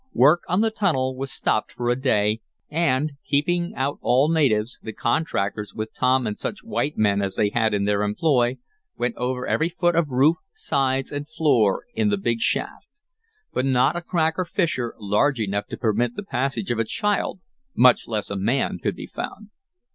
Work 0.15 0.41
on 0.47 0.61
the 0.61 0.71
tunnel 0.71 1.15
was 1.15 1.31
stopped 1.31 1.71
for 1.73 1.87
a 1.89 1.95
day, 1.95 2.41
and, 2.71 3.11
keeping 3.23 3.75
out 3.75 3.99
all 4.01 4.29
natives, 4.29 4.79
the 4.81 4.93
contractors, 4.93 5.75
with 5.75 5.93
Tom 5.93 6.25
and 6.25 6.39
such 6.39 6.63
white 6.63 6.97
men 6.97 7.21
as 7.21 7.35
they 7.35 7.49
had 7.51 7.75
in 7.75 7.85
their 7.85 8.01
employ, 8.01 8.57
went 8.97 9.15
over 9.15 9.45
every 9.45 9.69
foot 9.69 9.95
of 9.95 10.09
roof, 10.09 10.37
sides 10.53 11.11
and 11.11 11.29
floor 11.29 11.85
in 11.93 12.09
the 12.09 12.17
big 12.17 12.39
shaft. 12.39 12.87
But 13.53 13.65
not 13.65 13.95
a 13.95 14.01
crack 14.01 14.39
or 14.39 14.45
fissure, 14.45 14.95
large 14.97 15.39
enough 15.39 15.67
to 15.67 15.77
permit 15.77 16.15
the 16.15 16.23
passage 16.23 16.71
of 16.71 16.79
a 16.79 16.83
child, 16.83 17.39
much 17.75 18.07
less 18.07 18.31
a 18.31 18.35
man, 18.35 18.79
could 18.79 18.95
be 18.95 19.05
found. 19.05 19.51